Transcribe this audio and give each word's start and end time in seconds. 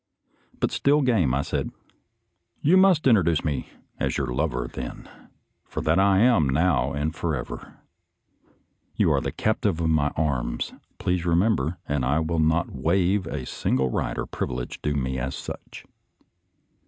But 0.59 0.71
still 0.71 1.03
game, 1.03 1.31
I 1.35 1.43
said, 1.43 1.69
"You 2.59 2.75
must 2.75 3.05
in 3.05 3.15
troduce 3.17 3.45
me 3.45 3.69
as 3.99 4.17
your 4.17 4.33
lover, 4.33 4.67
then, 4.67 5.07
for 5.63 5.81
that 5.81 5.99
I 5.99 6.17
am, 6.21 6.49
now 6.49 6.91
and 6.91 7.13
forever. 7.13 7.77
You 8.95 9.11
are 9.11 9.21
the 9.21 9.31
captive 9.31 9.79
of 9.79 9.89
my 9.91 10.07
arms, 10.17 10.73
please 10.97 11.23
remember, 11.23 11.77
and 11.87 12.03
I'll 12.03 12.25
not 12.39 12.71
waive 12.71 13.27
a 13.27 13.45
single 13.45 13.91
right 13.91 14.17
or 14.17 14.25
privilege 14.25 14.81
due 14.81 14.95
me 14.95 15.19
as 15.19 15.35
such." 15.35 15.85